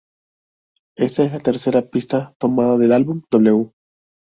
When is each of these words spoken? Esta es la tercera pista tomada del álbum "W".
Esta 0.97 1.21
es 1.25 1.31
la 1.31 1.39
tercera 1.39 1.83
pista 1.87 2.33
tomada 2.39 2.75
del 2.75 2.91
álbum 2.91 3.21
"W". 3.29 3.71